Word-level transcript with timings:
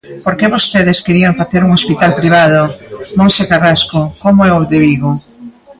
Porque 0.25 0.51
vostedes 0.55 1.03
querían 1.05 1.37
facer 1.41 1.61
un 1.63 1.71
hospital 1.77 2.11
privado, 2.19 2.61
Monte 3.19 3.43
Carrasco, 3.51 3.99
como 4.21 4.41
o 4.57 4.59
de 4.71 4.77
Vigo. 4.85 5.11